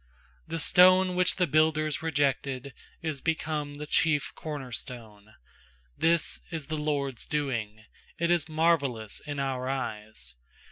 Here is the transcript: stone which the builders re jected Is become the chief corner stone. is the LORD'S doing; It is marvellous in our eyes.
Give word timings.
stone 0.57 1.15
which 1.15 1.35
the 1.35 1.45
builders 1.45 2.01
re 2.01 2.11
jected 2.11 2.71
Is 3.03 3.21
become 3.21 3.75
the 3.75 3.85
chief 3.85 4.33
corner 4.33 4.71
stone. 4.71 5.35
is 5.99 6.39
the 6.49 6.75
LORD'S 6.75 7.27
doing; 7.27 7.83
It 8.17 8.31
is 8.31 8.49
marvellous 8.49 9.19
in 9.19 9.39
our 9.39 9.69
eyes. 9.69 10.37